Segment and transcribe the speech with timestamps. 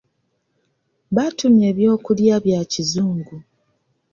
[1.15, 3.35] Baatumya eby'okulya bya kizungu.